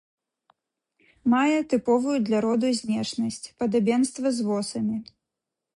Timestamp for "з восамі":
4.41-4.97